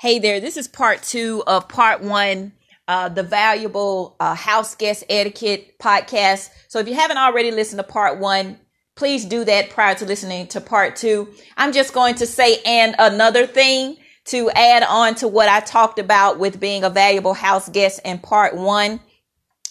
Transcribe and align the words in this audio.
Hey 0.00 0.20
there, 0.20 0.38
this 0.38 0.56
is 0.56 0.68
part 0.68 1.02
two 1.02 1.42
of 1.48 1.68
part 1.68 2.02
one, 2.02 2.52
uh, 2.86 3.08
the 3.08 3.24
valuable 3.24 4.14
uh, 4.20 4.36
house 4.36 4.76
guest 4.76 5.02
etiquette 5.10 5.76
podcast. 5.80 6.50
So 6.68 6.78
if 6.78 6.86
you 6.86 6.94
haven't 6.94 7.16
already 7.16 7.50
listened 7.50 7.80
to 7.80 7.82
part 7.82 8.20
one, 8.20 8.60
please 8.94 9.24
do 9.24 9.44
that 9.44 9.70
prior 9.70 9.96
to 9.96 10.04
listening 10.04 10.46
to 10.48 10.60
part 10.60 10.94
two. 10.94 11.34
I'm 11.56 11.72
just 11.72 11.94
going 11.94 12.14
to 12.14 12.28
say, 12.28 12.60
and 12.64 12.94
another 12.96 13.44
thing 13.44 13.96
to 14.26 14.48
add 14.50 14.84
on 14.84 15.16
to 15.16 15.26
what 15.26 15.48
I 15.48 15.58
talked 15.58 15.98
about 15.98 16.38
with 16.38 16.60
being 16.60 16.84
a 16.84 16.90
valuable 16.90 17.34
house 17.34 17.68
guest 17.68 18.00
in 18.04 18.20
part 18.20 18.54
one 18.54 19.00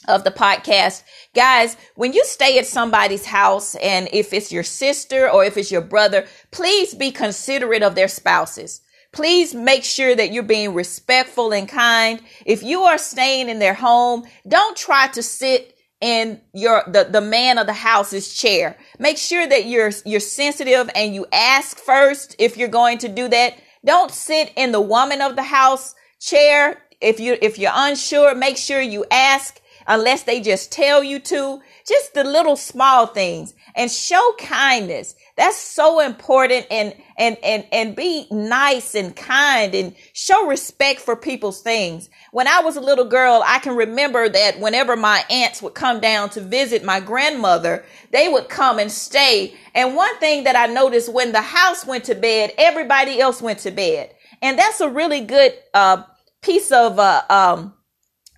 of 0.10 0.26
the 0.26 0.32
podcast. 0.32 1.04
Guys, 1.36 1.78
when 1.96 2.12
you 2.12 2.26
stay 2.26 2.60
at 2.60 2.66
somebody's 2.66 3.28
house 3.28 3.76
and 3.76 4.10
if 4.12 4.34
it's 4.34 4.52
your 4.52 4.64
sister 4.64 5.32
or 5.32 5.46
if 5.46 5.56
it's 5.56 5.72
your 5.72 5.80
brother, 5.80 6.28
please 6.52 6.94
be 6.94 7.12
considerate 7.12 7.82
of 7.82 7.96
their 7.96 8.10
spouses. 8.10 8.82
Please 9.18 9.56
make 9.56 9.84
sure 9.84 10.16
that 10.16 10.32
you're 10.32 10.44
being 10.44 10.76
respectful 10.76 11.52
and 11.52 11.68
kind. 11.68 12.22
If 12.46 12.62
you 12.62 12.84
are 12.84 13.00
staying 13.00 13.50
in 13.50 13.58
their 13.58 13.74
home, 13.74 14.28
don't 14.48 14.78
try 14.78 15.08
to 15.08 15.24
sit 15.24 15.76
in 16.02 16.40
your 16.54 16.84
the, 16.86 17.08
the 17.10 17.20
man 17.20 17.58
of 17.58 17.66
the 17.66 17.74
house's 17.74 18.32
chair. 18.36 18.78
Make 19.00 19.18
sure 19.18 19.48
that 19.48 19.66
you're 19.66 19.90
you're 20.06 20.20
sensitive 20.20 20.92
and 20.94 21.16
you 21.16 21.26
ask 21.34 21.80
first 21.80 22.36
if 22.38 22.58
you're 22.58 22.68
going 22.68 23.00
to 23.00 23.08
do 23.08 23.28
that. 23.30 23.56
Don't 23.84 24.12
sit 24.12 24.54
in 24.56 24.72
the 24.72 24.82
woman 24.82 25.24
of 25.24 25.36
the 25.36 25.42
house 25.42 25.96
chair. 26.20 26.84
If 27.02 27.20
you 27.20 27.40
if 27.42 27.58
you're 27.58 27.72
unsure, 27.74 28.36
make 28.36 28.58
sure 28.58 28.82
you 28.82 29.04
ask 29.10 29.60
unless 29.88 30.22
they 30.22 30.42
just 30.42 30.72
tell 30.72 31.04
you 31.04 31.18
to. 31.22 31.60
Just 31.88 32.14
the 32.14 32.26
little 32.26 32.58
small 32.58 33.08
things 33.08 33.54
and 33.74 33.90
show 33.90 34.36
kindness. 34.40 35.16
That's 35.38 35.58
so 35.58 36.02
important 36.02 36.66
and, 36.70 36.94
and, 37.18 37.38
and, 37.42 37.66
and 37.72 37.96
be 37.96 38.28
nice 38.30 38.94
and 38.94 39.16
kind 39.16 39.74
and 39.74 39.96
show 40.12 40.48
respect 40.48 41.00
for 41.00 41.16
people's 41.16 41.62
things. 41.62 42.10
When 42.32 42.48
I 42.48 42.60
was 42.60 42.76
a 42.76 42.82
little 42.82 43.06
girl, 43.06 43.42
I 43.46 43.60
can 43.60 43.76
remember 43.76 44.28
that 44.28 44.60
whenever 44.60 44.98
my 44.98 45.24
aunts 45.30 45.62
would 45.62 45.76
come 45.76 46.02
down 46.02 46.30
to 46.32 46.42
visit 46.42 46.84
my 46.84 47.00
grandmother, 47.00 47.86
they 48.12 48.28
would 48.28 48.50
come 48.50 48.80
and 48.80 48.92
stay. 48.92 49.54
And 49.74 49.96
one 49.96 50.18
thing 50.20 50.44
that 50.44 50.58
I 50.58 50.66
noticed 50.66 51.14
when 51.14 51.32
the 51.32 51.42
house 51.42 51.86
went 51.86 52.04
to 52.06 52.16
bed, 52.16 52.52
everybody 52.58 53.22
else 53.22 53.42
went 53.42 53.60
to 53.60 53.72
bed. 53.72 54.14
And 54.42 54.60
that's 54.60 54.82
a 54.82 54.90
really 54.90 55.22
good, 55.22 55.54
uh, 55.74 56.04
piece 56.42 56.72
of, 56.72 57.00
uh, 57.00 57.24
um, 57.30 57.76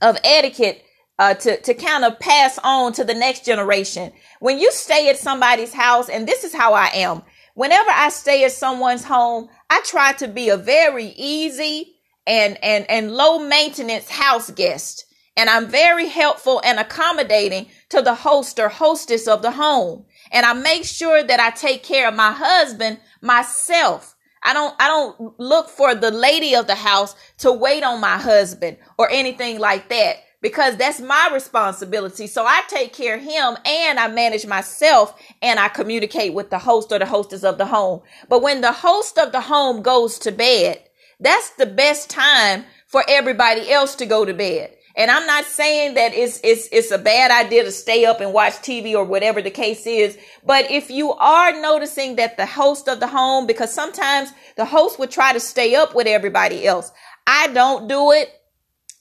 of 0.01 0.17
etiquette 0.23 0.83
uh, 1.19 1.33
to, 1.33 1.61
to 1.61 1.73
kind 1.73 2.05
of 2.05 2.17
pass 2.19 2.57
on 2.63 2.93
to 2.93 3.03
the 3.03 3.13
next 3.13 3.45
generation. 3.45 4.11
When 4.39 4.57
you 4.57 4.71
stay 4.71 5.09
at 5.09 5.17
somebody's 5.17 5.73
house, 5.73 6.09
and 6.09 6.25
this 6.25 6.45
is 6.45 6.53
how 6.55 6.73
I 6.73 6.87
am, 6.95 7.21
whenever 7.55 7.91
I 7.91 8.07
stay 8.07 8.45
at 8.45 8.53
someone's 8.53 9.03
home, 9.03 9.49
I 9.69 9.81
try 9.81 10.13
to 10.13 10.29
be 10.29 10.47
a 10.47 10.55
very 10.55 11.07
easy 11.17 11.97
and, 12.25 12.57
and, 12.63 12.89
and 12.89 13.11
low 13.11 13.37
maintenance 13.37 14.09
house 14.09 14.49
guest. 14.49 15.05
And 15.35 15.49
I'm 15.49 15.67
very 15.67 16.07
helpful 16.07 16.61
and 16.63 16.79
accommodating 16.79 17.67
to 17.89 18.01
the 18.01 18.15
host 18.15 18.57
or 18.57 18.69
hostess 18.69 19.27
of 19.27 19.41
the 19.41 19.51
home. 19.51 20.05
And 20.31 20.45
I 20.45 20.53
make 20.53 20.85
sure 20.85 21.21
that 21.21 21.39
I 21.39 21.49
take 21.49 21.83
care 21.83 22.07
of 22.07 22.15
my 22.15 22.31
husband 22.31 22.99
myself. 23.21 24.15
I 24.41 24.53
don't 24.53 24.73
I 24.79 24.87
don't 24.87 25.39
look 25.39 25.69
for 25.69 25.95
the 25.95 26.11
lady 26.11 26.55
of 26.55 26.67
the 26.67 26.75
house 26.75 27.13
to 27.39 27.51
wait 27.51 27.83
on 27.83 27.99
my 27.99 28.17
husband 28.17 28.77
or 28.97 29.09
anything 29.09 29.59
like 29.59 29.89
that 29.89 30.17
because 30.41 30.77
that's 30.77 31.01
my 31.01 31.29
responsibility. 31.33 32.27
So 32.27 32.45
I 32.45 32.63
take 32.67 32.93
care 32.93 33.15
of 33.15 33.21
him 33.21 33.57
and 33.65 33.99
I 33.99 34.07
manage 34.07 34.45
myself 34.45 35.21
and 35.41 35.59
I 35.59 35.67
communicate 35.67 36.33
with 36.33 36.49
the 36.49 36.59
host 36.59 36.91
or 36.91 36.99
the 36.99 37.05
hostess 37.05 37.43
of 37.43 37.57
the 37.57 37.65
home. 37.65 38.01
But 38.27 38.41
when 38.41 38.61
the 38.61 38.71
host 38.71 39.17
of 39.17 39.31
the 39.31 39.41
home 39.41 39.81
goes 39.81 40.19
to 40.19 40.31
bed, 40.31 40.81
that's 41.19 41.49
the 41.51 41.65
best 41.65 42.09
time 42.09 42.65
for 42.87 43.03
everybody 43.07 43.69
else 43.69 43.95
to 43.95 44.05
go 44.05 44.25
to 44.25 44.33
bed. 44.33 44.75
And 44.95 45.11
I'm 45.11 45.25
not 45.27 45.45
saying 45.45 45.93
that 45.93 46.13
it's, 46.13 46.41
it's, 46.43 46.67
it's 46.71 46.91
a 46.91 46.97
bad 46.97 47.31
idea 47.31 47.63
to 47.63 47.71
stay 47.71 48.05
up 48.05 48.19
and 48.19 48.33
watch 48.33 48.53
TV 48.53 48.95
or 48.95 49.03
whatever 49.03 49.41
the 49.41 49.51
case 49.51 49.85
is. 49.85 50.17
But 50.45 50.71
if 50.71 50.89
you 50.89 51.13
are 51.13 51.61
noticing 51.61 52.15
that 52.15 52.37
the 52.37 52.45
host 52.45 52.89
of 52.89 52.99
the 52.99 53.07
home, 53.07 53.45
because 53.45 53.73
sometimes 53.73 54.31
the 54.57 54.65
host 54.65 54.99
would 54.99 55.11
try 55.11 55.31
to 55.31 55.39
stay 55.39 55.75
up 55.75 55.95
with 55.95 56.07
everybody 56.07 56.65
else. 56.65 56.91
I 57.27 57.47
don't 57.47 57.87
do 57.87 58.11
it 58.11 58.29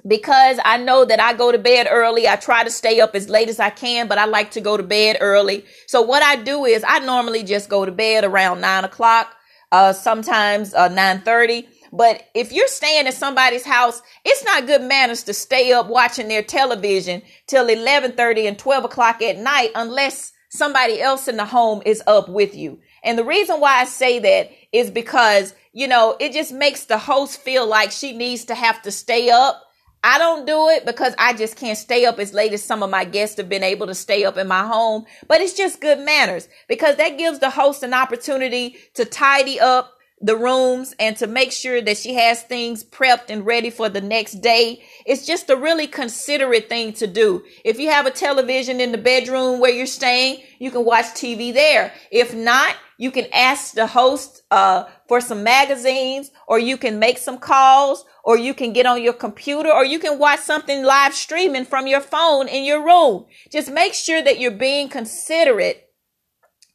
because 0.07 0.59
I 0.65 0.79
know 0.79 1.05
that 1.05 1.21
I 1.21 1.35
go 1.35 1.51
to 1.51 1.59
bed 1.59 1.89
early. 1.91 2.29
I 2.29 2.37
try 2.37 2.65
to 2.65 2.71
stay 2.71 3.01
up 3.01 3.15
as 3.15 3.29
late 3.29 3.49
as 3.49 3.59
I 3.59 3.71
can, 3.71 4.07
but 4.07 4.19
I 4.19 4.27
like 4.27 4.53
to 4.53 4.61
go 4.61 4.77
to 4.77 4.83
bed 4.83 5.19
early. 5.21 5.65
So 5.87 6.03
what 6.03 6.23
I 6.23 6.37
do 6.37 6.65
is 6.65 6.85
I 6.87 7.01
normally 7.01 7.43
just 7.43 7.69
go 7.69 7.85
to 7.85 7.93
bed 7.93 8.25
around 8.25 8.61
nine 8.61 8.85
o'clock, 8.85 9.35
uh, 9.73 9.93
sometimes, 9.93 10.73
uh, 10.73 10.89
930. 10.89 11.69
But 11.93 12.29
if 12.35 12.53
you're 12.53 12.69
staying 12.69 13.07
at 13.07 13.15
somebody's 13.15 13.65
house, 13.65 14.03
it's 14.25 14.45
not 14.45 14.67
good 14.67 14.83
manners 14.83 15.25
to 15.25 15.35
stay 15.35 15.73
up 15.73 15.89
watching 15.89 16.29
their 16.29 16.43
television 16.43 17.23
till 17.47 17.65
1130 17.65 18.47
and 18.47 18.59
12 18.59 18.85
o'clock 18.85 19.23
at 19.23 19.39
night 19.39 19.71
unless 19.75 20.33
somebody 20.51 21.01
else 21.01 21.29
in 21.29 21.37
the 21.37 21.45
home 21.45 21.83
is 21.85 22.03
up 22.07 22.29
with 22.29 22.55
you. 22.55 22.79
And 23.03 23.19
the 23.19 23.25
reason 23.25 23.61
why 23.61 23.81
I 23.81 23.85
say 23.85 24.19
that 24.19 24.51
is 24.73 24.91
because, 24.91 25.55
you 25.73 25.89
know, 25.89 26.17
it 26.21 26.33
just 26.33 26.53
makes 26.53 26.85
the 26.85 26.99
host 26.99 27.41
feel 27.41 27.67
like 27.67 27.91
she 27.91 28.13
needs 28.13 28.45
to 28.47 28.55
have 28.55 28.83
to 28.83 28.91
stay 28.91 29.31
up 29.31 29.68
I 30.03 30.19
don't 30.19 30.47
do 30.47 30.69
it 30.69 30.87
because 30.87 31.15
I 31.19 31.33
just 31.33 31.57
can't 31.57 31.77
stay 31.77 32.05
up 32.05 32.19
as 32.19 32.33
late 32.33 32.53
as 32.53 32.63
some 32.63 32.83
of 32.83 32.91
my 32.91 33.05
guests 33.05 33.37
have 33.37 33.49
been 33.49 33.65
able 33.65 33.87
to 33.89 33.95
stay 33.95 34.25
up 34.25 34.37
in 34.37 34.47
my 34.47 34.67
home. 34.67 35.07
But 35.27 35.41
it's 35.41 35.55
just 35.55 35.81
good 35.81 35.99
manners 35.99 36.49
because 36.69 36.97
that 36.97 37.19
gives 37.19 37.41
the 37.41 37.51
host 37.51 37.83
an 37.83 37.95
opportunity 37.95 38.77
to 38.95 39.05
tidy 39.05 39.59
up 39.59 39.95
the 40.21 40.37
rooms 40.37 40.95
and 40.99 41.17
to 41.17 41.27
make 41.27 41.53
sure 41.53 41.81
that 41.81 41.97
she 41.97 42.15
has 42.15 42.43
things 42.43 42.83
prepped 42.83 43.31
and 43.31 43.47
ready 43.47 43.71
for 43.71 43.89
the 43.89 44.01
next 44.01 44.35
day. 44.41 44.83
It's 45.07 45.27
just 45.27 45.51
a 45.51 45.57
really 45.57 45.87
considerate 45.87 46.69
thing 46.69 46.93
to 46.95 47.07
do. 47.07 47.45
If 47.65 47.79
you 47.79 47.91
have 47.91 48.07
a 48.07 48.11
television 48.11 48.81
in 48.81 48.93
the 48.93 48.99
bedroom 48.99 49.61
where 49.61 49.71
you're 49.71 49.87
staying, 49.87 50.43
you 50.59 50.71
can 50.71 50.85
watch 50.85 51.07
TV 51.07 51.53
there. 51.53 51.93
If 52.11 52.35
not, 52.35 52.75
you 52.99 53.13
can 53.13 53.27
ask 53.33 53.75
the 53.75 53.87
host 53.87 54.43
uh, 54.51 54.85
for 55.07 55.21
some 55.21 55.45
magazines 55.45 56.33
or 56.49 56.59
you 56.59 56.77
can 56.77 56.99
make 56.99 57.17
some 57.17 57.39
calls 57.39 58.05
or 58.25 58.37
you 58.37 58.53
can 58.53 58.73
get 58.73 58.87
on 58.87 59.03
your 59.03 59.13
computer 59.13 59.71
or 59.71 59.85
you 59.85 60.01
can 60.01 60.19
watch 60.19 60.41
something 60.41 60.85
live 60.85 61.15
streaming 61.15 61.65
from 61.65 61.87
your 61.87 62.01
phone 62.01 62.49
in 62.49 62.65
your 62.65 62.85
room. 62.85 63.25
Just 63.51 63.71
make 63.71 63.95
sure 63.95 64.21
that 64.21 64.41
you're 64.41 64.51
being 64.51 64.89
considerate 64.89 65.89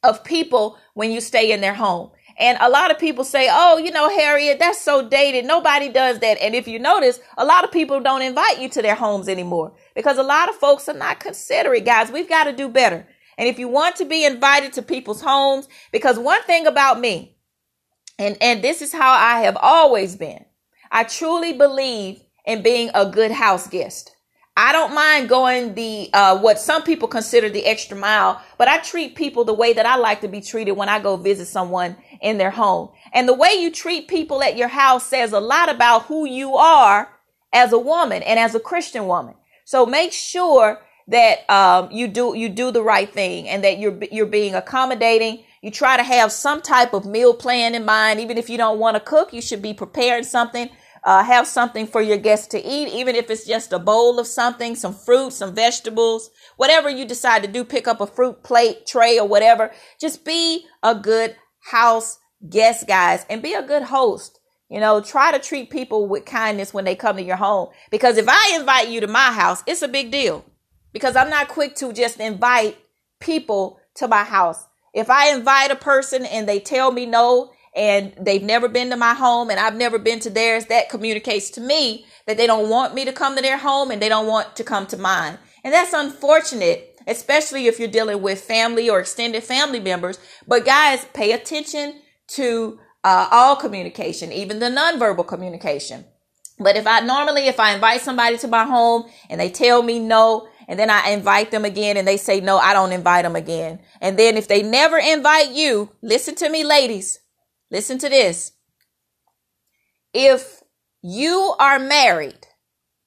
of 0.02 0.24
people 0.24 0.78
when 0.94 1.12
you 1.12 1.20
stay 1.20 1.52
in 1.52 1.60
their 1.60 1.74
home. 1.74 2.10
And 2.38 2.58
a 2.60 2.68
lot 2.68 2.90
of 2.90 2.98
people 2.98 3.22
say, 3.22 3.48
oh, 3.50 3.76
you 3.76 3.90
know, 3.90 4.08
Harriet, 4.08 4.58
that's 4.58 4.80
so 4.80 5.08
dated. 5.08 5.44
Nobody 5.44 5.88
does 5.88 6.18
that. 6.18 6.38
And 6.40 6.54
if 6.54 6.66
you 6.66 6.78
notice, 6.78 7.20
a 7.36 7.44
lot 7.44 7.64
of 7.64 7.70
people 7.70 8.00
don't 8.00 8.22
invite 8.22 8.60
you 8.60 8.68
to 8.70 8.82
their 8.82 8.96
homes 8.96 9.28
anymore 9.28 9.74
because 9.94 10.18
a 10.18 10.22
lot 10.22 10.48
of 10.48 10.56
folks 10.56 10.88
are 10.88 10.94
not 10.94 11.20
considerate, 11.20 11.84
guys. 11.84 12.10
We've 12.10 12.28
got 12.28 12.44
to 12.44 12.52
do 12.52 12.68
better. 12.68 13.06
And 13.38 13.48
if 13.48 13.58
you 13.58 13.68
want 13.68 13.96
to 13.96 14.04
be 14.04 14.24
invited 14.24 14.72
to 14.74 14.82
people's 14.82 15.20
homes, 15.20 15.68
because 15.92 16.18
one 16.18 16.42
thing 16.42 16.66
about 16.66 17.00
me, 17.00 17.36
and, 18.18 18.36
and 18.40 18.62
this 18.62 18.80
is 18.80 18.92
how 18.92 19.12
I 19.12 19.40
have 19.40 19.56
always 19.60 20.16
been, 20.16 20.44
I 20.90 21.04
truly 21.04 21.52
believe 21.52 22.22
in 22.44 22.62
being 22.62 22.90
a 22.94 23.06
good 23.06 23.32
house 23.32 23.66
guest. 23.66 24.14
I 24.56 24.70
don't 24.72 24.94
mind 24.94 25.28
going 25.28 25.74
the 25.74 26.10
uh, 26.12 26.38
what 26.38 26.60
some 26.60 26.84
people 26.84 27.08
consider 27.08 27.48
the 27.48 27.66
extra 27.66 27.96
mile, 27.96 28.40
but 28.56 28.68
I 28.68 28.78
treat 28.78 29.16
people 29.16 29.44
the 29.44 29.52
way 29.52 29.72
that 29.72 29.84
I 29.84 29.96
like 29.96 30.20
to 30.20 30.28
be 30.28 30.40
treated 30.40 30.72
when 30.72 30.88
I 30.88 31.00
go 31.00 31.16
visit 31.16 31.46
someone 31.46 31.96
in 32.20 32.38
their 32.38 32.52
home. 32.52 32.90
And 33.12 33.28
the 33.28 33.34
way 33.34 33.54
you 33.58 33.72
treat 33.72 34.06
people 34.06 34.44
at 34.44 34.56
your 34.56 34.68
house 34.68 35.06
says 35.06 35.32
a 35.32 35.40
lot 35.40 35.68
about 35.68 36.04
who 36.04 36.24
you 36.24 36.54
are 36.54 37.08
as 37.52 37.72
a 37.72 37.78
woman 37.78 38.22
and 38.22 38.38
as 38.38 38.54
a 38.54 38.60
Christian 38.60 39.08
woman. 39.08 39.34
So 39.64 39.86
make 39.86 40.12
sure 40.12 40.80
that 41.08 41.48
um, 41.50 41.90
you 41.92 42.08
do 42.08 42.34
you 42.36 42.48
do 42.48 42.70
the 42.70 42.82
right 42.82 43.12
thing 43.12 43.48
and 43.48 43.62
that 43.64 43.78
you're 43.78 43.98
you're 44.10 44.26
being 44.26 44.54
accommodating. 44.54 45.44
You 45.62 45.70
try 45.70 45.96
to 45.96 46.02
have 46.02 46.30
some 46.30 46.60
type 46.60 46.92
of 46.92 47.06
meal 47.06 47.34
plan 47.34 47.74
in 47.74 47.84
mind, 47.84 48.20
even 48.20 48.36
if 48.36 48.50
you 48.50 48.58
don't 48.58 48.78
want 48.78 48.96
to 48.96 49.00
cook. 49.00 49.32
You 49.32 49.40
should 49.40 49.62
be 49.62 49.72
preparing 49.72 50.24
something 50.24 50.68
uh, 51.04 51.22
have 51.22 51.46
something 51.46 51.86
for 51.86 52.00
your 52.00 52.16
guests 52.16 52.46
to 52.48 52.58
eat, 52.58 52.88
even 52.88 53.14
if 53.14 53.30
it's 53.30 53.46
just 53.46 53.72
a 53.72 53.78
bowl 53.78 54.18
of 54.18 54.26
something, 54.26 54.74
some 54.74 54.94
fruit, 54.94 55.32
some 55.32 55.54
vegetables, 55.54 56.30
whatever 56.56 56.88
you 56.88 57.04
decide 57.04 57.42
to 57.42 57.48
do, 57.48 57.62
pick 57.62 57.86
up 57.86 58.00
a 58.00 58.06
fruit 58.06 58.42
plate, 58.42 58.86
tray, 58.86 59.18
or 59.18 59.28
whatever. 59.28 59.70
Just 60.00 60.24
be 60.24 60.66
a 60.82 60.94
good 60.94 61.36
house 61.70 62.18
guest, 62.48 62.88
guys, 62.88 63.26
and 63.28 63.42
be 63.42 63.52
a 63.52 63.62
good 63.62 63.82
host. 63.82 64.40
You 64.70 64.80
know, 64.80 65.02
try 65.02 65.30
to 65.30 65.38
treat 65.38 65.68
people 65.68 66.08
with 66.08 66.24
kindness 66.24 66.72
when 66.72 66.86
they 66.86 66.96
come 66.96 67.16
to 67.16 67.22
your 67.22 67.36
home. 67.36 67.68
Because 67.90 68.16
if 68.16 68.26
I 68.26 68.56
invite 68.58 68.88
you 68.88 69.00
to 69.02 69.06
my 69.06 69.30
house, 69.30 69.62
it's 69.66 69.82
a 69.82 69.88
big 69.88 70.10
deal. 70.10 70.44
Because 70.94 71.14
I'm 71.14 71.28
not 71.28 71.48
quick 71.48 71.74
to 71.76 71.92
just 71.92 72.20
invite 72.20 72.78
people 73.20 73.78
to 73.96 74.08
my 74.08 74.24
house. 74.24 74.64
If 74.94 75.10
I 75.10 75.34
invite 75.34 75.70
a 75.70 75.76
person 75.76 76.24
and 76.24 76.48
they 76.48 76.60
tell 76.60 76.90
me 76.90 77.04
no, 77.04 77.50
and 77.74 78.14
they've 78.20 78.42
never 78.42 78.68
been 78.68 78.90
to 78.90 78.96
my 78.96 79.14
home 79.14 79.50
and 79.50 79.58
I've 79.58 79.74
never 79.74 79.98
been 79.98 80.20
to 80.20 80.30
theirs, 80.30 80.66
that 80.66 80.88
communicates 80.88 81.50
to 81.50 81.60
me 81.60 82.06
that 82.26 82.36
they 82.36 82.46
don't 82.46 82.68
want 82.68 82.94
me 82.94 83.04
to 83.04 83.12
come 83.12 83.36
to 83.36 83.42
their 83.42 83.58
home 83.58 83.90
and 83.90 84.00
they 84.00 84.08
don't 84.08 84.26
want 84.26 84.56
to 84.56 84.64
come 84.64 84.86
to 84.86 84.96
mine. 84.96 85.38
And 85.64 85.74
that's 85.74 85.92
unfortunate, 85.92 87.00
especially 87.06 87.66
if 87.66 87.78
you're 87.78 87.88
dealing 87.88 88.22
with 88.22 88.40
family 88.40 88.88
or 88.88 89.00
extended 89.00 89.42
family 89.42 89.80
members. 89.80 90.18
But 90.46 90.64
guys, 90.64 91.04
pay 91.14 91.32
attention 91.32 92.00
to 92.28 92.78
uh, 93.02 93.28
all 93.30 93.56
communication, 93.56 94.32
even 94.32 94.60
the 94.60 94.66
nonverbal 94.66 95.26
communication. 95.26 96.04
But 96.58 96.76
if 96.76 96.86
I 96.86 97.00
normally, 97.00 97.48
if 97.48 97.58
I 97.58 97.74
invite 97.74 98.00
somebody 98.00 98.38
to 98.38 98.48
my 98.48 98.64
home 98.64 99.10
and 99.28 99.40
they 99.40 99.50
tell 99.50 99.82
me 99.82 99.98
no, 99.98 100.46
and 100.68 100.78
then 100.78 100.90
I 100.90 101.10
invite 101.10 101.50
them 101.50 101.64
again 101.64 101.96
and 101.96 102.06
they 102.06 102.16
say 102.16 102.40
no, 102.40 102.58
I 102.58 102.72
don't 102.72 102.92
invite 102.92 103.24
them 103.24 103.36
again. 103.36 103.80
And 104.00 104.18
then 104.18 104.36
if 104.36 104.48
they 104.48 104.62
never 104.62 104.98
invite 104.98 105.50
you, 105.50 105.90
listen 106.02 106.34
to 106.36 106.48
me, 106.48 106.64
ladies, 106.64 107.20
listen 107.70 107.98
to 107.98 108.08
this. 108.08 108.52
If 110.12 110.62
you 111.02 111.54
are 111.58 111.78
married 111.78 112.46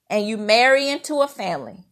and 0.08 0.26
you 0.26 0.36
marry 0.36 0.88
into 0.88 1.20
a 1.20 1.28
family 1.28 1.84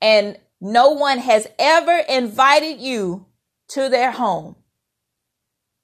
and 0.00 0.38
no 0.60 0.90
one 0.90 1.18
has 1.18 1.46
ever 1.58 2.02
invited 2.08 2.80
you 2.80 3.26
to 3.68 3.88
their 3.88 4.12
home, 4.12 4.56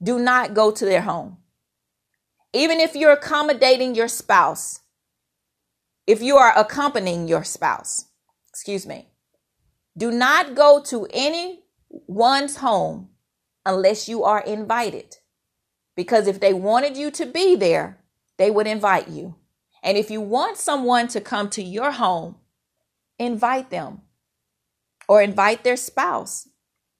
do 0.02 0.18
not 0.18 0.54
go 0.54 0.70
to 0.70 0.84
their 0.84 1.02
home. 1.02 1.36
Even 2.52 2.80
if 2.80 2.94
you're 2.94 3.12
accommodating 3.12 3.94
your 3.94 4.08
spouse, 4.08 4.80
if 6.06 6.22
you 6.22 6.36
are 6.36 6.56
accompanying 6.56 7.28
your 7.28 7.44
spouse, 7.44 8.06
excuse 8.50 8.86
me, 8.86 9.08
do 9.96 10.10
not 10.10 10.54
go 10.54 10.82
to 10.84 11.06
anyone's 11.12 12.56
home 12.56 13.10
unless 13.64 14.08
you 14.08 14.24
are 14.24 14.40
invited. 14.40 15.16
Because 15.96 16.26
if 16.26 16.40
they 16.40 16.52
wanted 16.52 16.96
you 16.96 17.10
to 17.12 17.26
be 17.26 17.56
there, 17.56 17.98
they 18.38 18.50
would 18.50 18.66
invite 18.66 19.08
you. 19.08 19.36
And 19.82 19.96
if 19.96 20.10
you 20.10 20.20
want 20.20 20.56
someone 20.56 21.08
to 21.08 21.20
come 21.20 21.50
to 21.50 21.62
your 21.62 21.90
home, 21.90 22.36
invite 23.18 23.70
them 23.70 24.02
or 25.08 25.22
invite 25.22 25.64
their 25.64 25.76
spouse. 25.76 26.48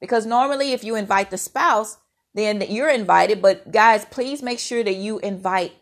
Because 0.01 0.27
normally, 0.27 0.73
if 0.73 0.83
you 0.83 0.97
invite 0.97 1.31
the 1.31 1.39
spouse, 1.39 1.99
then 2.35 2.63
you're 2.69 2.91
invited. 2.91 3.43
But 3.43 3.71
guys, 3.71 4.05
please 4.07 4.43
make 4.43 4.59
sure 4.59 4.83
that 4.83 4.95
you 4.95 5.19
invite 5.19 5.73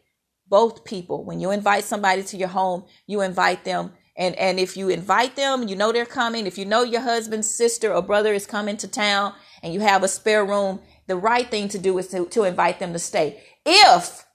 both 0.49 0.85
people. 0.85 1.25
When 1.25 1.41
you 1.41 1.51
invite 1.51 1.85
somebody 1.85 2.23
to 2.25 2.37
your 2.37 2.49
home, 2.49 2.85
you 3.07 3.21
invite 3.21 3.65
them. 3.65 3.93
And, 4.19 4.35
and 4.35 4.59
if 4.59 4.77
you 4.77 4.89
invite 4.89 5.37
them, 5.37 5.69
you 5.69 5.77
know 5.77 5.93
they're 5.93 6.05
coming. 6.05 6.47
If 6.47 6.59
you 6.59 6.65
know 6.65 6.83
your 6.83 7.01
husband's 7.01 7.49
sister 7.49 7.95
or 7.95 8.03
brother 8.03 8.35
is 8.35 8.47
coming 8.47 8.77
to 8.79 8.89
town 8.89 9.33
and 9.63 9.73
you 9.73 9.81
have 9.81 10.03
a 10.03 10.09
spare 10.09 10.45
room, 10.45 10.81
the 11.07 11.17
right 11.17 11.49
thing 11.49 11.69
to 11.69 11.79
do 11.79 11.97
is 11.99 12.09
to, 12.09 12.27
to 12.27 12.43
invite 12.43 12.81
them 12.81 12.93
to 12.93 12.99
stay. 12.99 13.41
If 13.65 14.27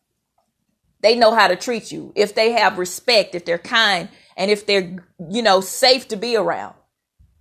they 1.02 1.16
know 1.16 1.36
how 1.36 1.50
to 1.50 1.58
treat 1.58 1.92
you, 1.92 2.14
if 2.16 2.34
they 2.34 2.54
have 2.54 2.78
respect, 2.78 3.36
if 3.36 3.44
they're 3.44 3.58
kind, 3.58 4.08
and 4.38 4.50
if 4.50 4.66
they're, 4.66 5.06
you 5.30 5.42
know, 5.42 5.60
safe 5.60 6.08
to 6.08 6.16
be 6.16 6.38
around. 6.38 6.76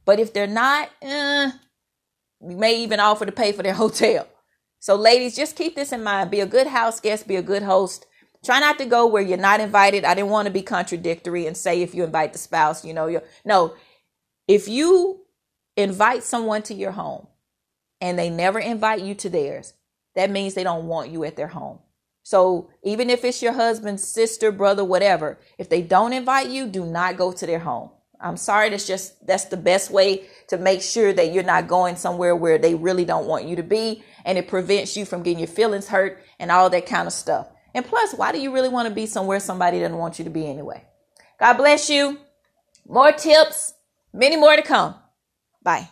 But 0.04 0.18
if 0.18 0.32
they're 0.32 0.48
not, 0.48 0.90
eh, 1.00 1.52
you 2.40 2.56
may 2.56 2.82
even 2.82 2.98
offer 2.98 3.24
to 3.24 3.32
pay 3.32 3.52
for 3.52 3.62
their 3.62 3.74
hotel. 3.84 4.26
So, 4.80 4.96
ladies, 4.96 5.36
just 5.36 5.54
keep 5.54 5.76
this 5.76 5.92
in 5.92 6.02
mind. 6.02 6.32
Be 6.32 6.40
a 6.40 6.46
good 6.46 6.66
house 6.66 6.98
guest, 6.98 7.28
be 7.28 7.36
a 7.36 7.42
good 7.42 7.62
host. 7.62 8.04
Try 8.44 8.58
not 8.58 8.78
to 8.78 8.86
go 8.86 9.06
where 9.06 9.22
you're 9.22 9.38
not 9.38 9.60
invited. 9.60 10.04
I 10.04 10.14
didn't 10.14 10.30
want 10.30 10.46
to 10.46 10.52
be 10.52 10.62
contradictory 10.62 11.46
and 11.46 11.56
say 11.56 11.82
if 11.82 11.94
you 11.94 12.04
invite 12.04 12.32
the 12.32 12.38
spouse, 12.38 12.84
you 12.84 12.92
know, 12.92 13.06
you 13.06 13.20
no. 13.44 13.74
If 14.48 14.68
you 14.68 15.20
invite 15.76 16.24
someone 16.24 16.62
to 16.62 16.74
your 16.74 16.92
home 16.92 17.28
and 18.00 18.18
they 18.18 18.28
never 18.28 18.58
invite 18.58 19.02
you 19.02 19.14
to 19.16 19.30
theirs, 19.30 19.74
that 20.16 20.30
means 20.30 20.54
they 20.54 20.64
don't 20.64 20.88
want 20.88 21.10
you 21.10 21.24
at 21.24 21.36
their 21.36 21.48
home. 21.48 21.78
So 22.24 22.70
even 22.82 23.10
if 23.10 23.24
it's 23.24 23.42
your 23.42 23.52
husband's 23.52 24.06
sister, 24.06 24.52
brother, 24.52 24.84
whatever, 24.84 25.38
if 25.58 25.68
they 25.68 25.82
don't 25.82 26.12
invite 26.12 26.48
you, 26.48 26.66
do 26.66 26.84
not 26.84 27.16
go 27.16 27.32
to 27.32 27.46
their 27.46 27.60
home. 27.60 27.90
I'm 28.20 28.36
sorry, 28.36 28.70
that's 28.70 28.86
just 28.86 29.26
that's 29.26 29.46
the 29.46 29.56
best 29.56 29.90
way 29.90 30.26
to 30.48 30.56
make 30.56 30.82
sure 30.82 31.12
that 31.12 31.32
you're 31.32 31.42
not 31.42 31.66
going 31.66 31.96
somewhere 31.96 32.36
where 32.36 32.58
they 32.58 32.74
really 32.74 33.04
don't 33.04 33.26
want 33.26 33.46
you 33.46 33.56
to 33.56 33.64
be 33.64 34.04
and 34.24 34.38
it 34.38 34.46
prevents 34.46 34.96
you 34.96 35.04
from 35.04 35.24
getting 35.24 35.40
your 35.40 35.48
feelings 35.48 35.88
hurt 35.88 36.22
and 36.38 36.50
all 36.50 36.70
that 36.70 36.86
kind 36.86 37.08
of 37.08 37.12
stuff. 37.12 37.48
And 37.74 37.84
plus, 37.84 38.12
why 38.14 38.32
do 38.32 38.40
you 38.40 38.52
really 38.52 38.68
want 38.68 38.88
to 38.88 38.94
be 38.94 39.06
somewhere 39.06 39.40
somebody 39.40 39.80
doesn't 39.80 39.96
want 39.96 40.18
you 40.18 40.24
to 40.24 40.30
be 40.30 40.46
anyway? 40.46 40.84
God 41.38 41.54
bless 41.54 41.88
you. 41.88 42.18
More 42.86 43.12
tips, 43.12 43.74
many 44.12 44.36
more 44.36 44.56
to 44.56 44.62
come. 44.62 44.94
Bye. 45.62 45.88